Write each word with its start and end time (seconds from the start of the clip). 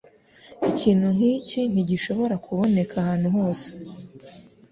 Ikintu 0.71 1.07
nk'iki 1.15 1.61
ntigishobora 1.71 2.35
kuboneka 2.45 2.93
ahantu 3.03 3.27
hose. 3.35 3.69